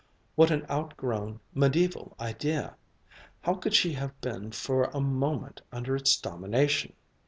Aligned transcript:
What 0.33 0.49
an 0.49 0.65
outgrown, 0.67 1.41
mediaeval 1.53 2.15
idea! 2.19 2.75
How 3.41 3.53
could 3.53 3.75
she 3.75 3.93
have 3.93 4.19
been 4.19 4.51
for 4.51 4.85
a 4.85 4.99
moment 4.99 5.61
under 5.71 5.95
its 5.95 6.19
domination! 6.19 6.93